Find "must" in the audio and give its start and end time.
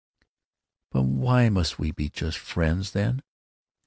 1.49-1.77